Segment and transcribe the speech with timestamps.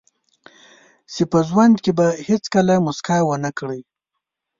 [1.13, 3.81] چې په ژوند کې به هیڅکله موسکا ونه کړئ.